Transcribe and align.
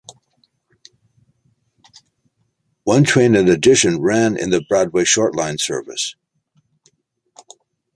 One 2.85 3.03
train 3.03 3.35
in 3.35 3.47
addition 3.47 4.01
ran 4.01 4.35
in 4.35 4.49
the 4.49 4.65
Broadway 4.67 5.03
Short 5.03 5.35
Line 5.35 5.59
service. 5.59 6.15